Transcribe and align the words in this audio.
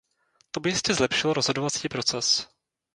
To 0.51 0.59
by 0.59 0.69
jistě 0.69 0.93
zlepšilo 0.93 1.33
rozhodovací 1.33 1.89
proces. 1.89 2.49